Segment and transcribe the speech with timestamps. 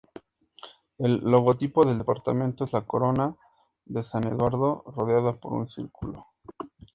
[0.97, 3.35] El logotipo del departamento es la corona
[3.85, 6.25] de San Eduardo rodeada por un círculo.